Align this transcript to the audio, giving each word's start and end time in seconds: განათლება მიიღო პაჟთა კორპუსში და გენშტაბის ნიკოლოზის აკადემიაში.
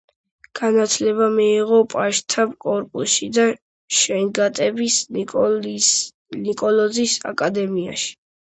განათლება 0.59 1.27
მიიღო 1.33 1.81
პაჟთა 1.93 2.45
კორპუსში 2.65 3.29
და 3.37 3.45
გენშტაბის 3.99 4.99
ნიკოლოზის 5.21 7.17
აკადემიაში. 7.35 8.13